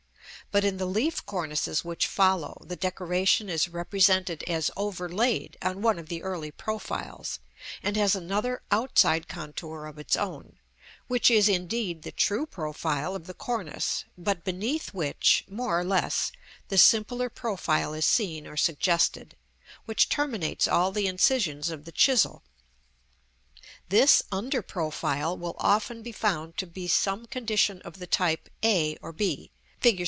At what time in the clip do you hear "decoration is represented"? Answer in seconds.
2.75-4.43